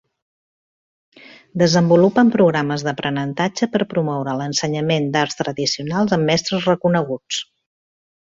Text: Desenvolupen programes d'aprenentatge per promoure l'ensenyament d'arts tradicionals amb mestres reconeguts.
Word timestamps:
Desenvolupen 1.61 2.31
programes 2.35 2.85
d'aprenentatge 2.87 3.67
per 3.75 3.83
promoure 3.93 4.35
l'ensenyament 4.41 5.07
d'arts 5.17 5.39
tradicionals 5.43 6.17
amb 6.19 6.27
mestres 6.33 6.67
reconeguts. 6.73 7.45